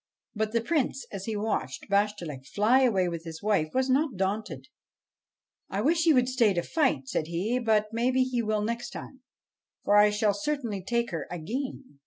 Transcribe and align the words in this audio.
But 0.33 0.51
the 0.51 0.61
Prince, 0.61 1.05
as 1.11 1.25
he 1.25 1.35
watched 1.35 1.87
Bashtchelik 1.87 2.43
fly 2.47 2.81
away 2.81 3.07
with 3.07 3.23
his 3.23 3.43
wife, 3.43 3.69
was 3.75 3.87
not 3.87 4.17
daunted.' 4.17 4.67
I 5.69 5.81
wish 5.81 6.05
he 6.05 6.13
would 6.13 6.27
stay 6.27 6.53
to 6.55 6.63
fight, 6.63 7.07
said 7.07 7.27
he; 7.27 7.59
'but 7.59 7.89
maybe 7.93 8.23
he 8.23 8.41
will 8.41 8.63
next 8.63 8.89
time, 8.89 9.19
for 9.83 9.95
I 9.97 10.09
shall 10.09 10.33
certainly 10.33 10.83
take 10.83 11.11
her 11.11 11.27
again.' 11.29 11.99